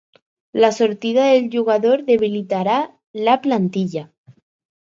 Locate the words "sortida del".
0.77-1.45